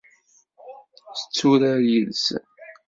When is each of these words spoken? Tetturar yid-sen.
Tetturar 1.23 1.79
yid-sen. 1.89 2.45